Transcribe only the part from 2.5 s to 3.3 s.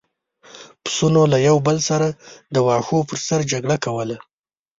د واښو پر